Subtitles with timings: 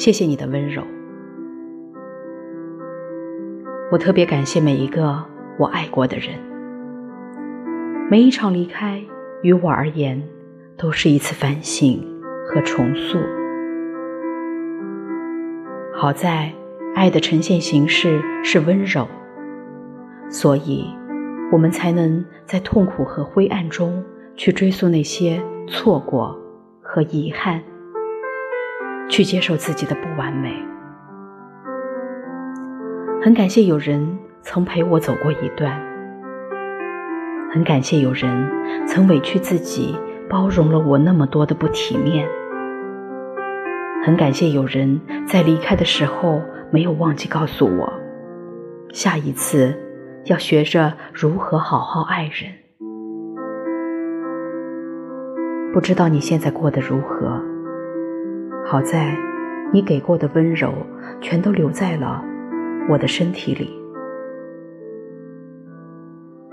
[0.00, 0.82] 谢谢你的温柔。
[3.92, 5.22] 我特别感谢每一个
[5.58, 6.38] 我爱过的人，
[8.10, 8.98] 每一场离开
[9.42, 10.26] 于我而言
[10.78, 12.02] 都是一次反省
[12.46, 13.18] 和重塑。
[15.94, 16.50] 好在
[16.94, 19.06] 爱的呈现形式是温柔，
[20.30, 20.86] 所以
[21.52, 24.02] 我们才能在痛苦和灰暗中
[24.34, 26.34] 去追溯那些错过
[26.80, 27.62] 和遗憾，
[29.10, 30.54] 去接受自己的不完美。
[33.22, 35.78] 很感谢有人曾陪我走过一段，
[37.52, 38.50] 很感谢有人
[38.86, 39.94] 曾委屈自己
[40.28, 42.26] 包容了我那么多的不体面，
[44.06, 47.92] 很感谢有人在离开的时候没有忘记告诉我，
[48.92, 49.76] 下一次
[50.26, 52.50] 要学着如何好好爱人。
[55.74, 57.49] 不知道你现在过得如何？
[58.70, 59.18] 好在
[59.72, 60.72] 你给过的温柔
[61.20, 62.22] 全都留在了。
[62.88, 63.79] 我的身体里。